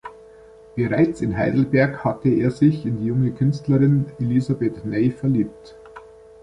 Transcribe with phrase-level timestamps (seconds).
[0.75, 5.77] Bereits in Heidelberg hatte er sich in die junge Künstlerin Elisabet Ney verliebt.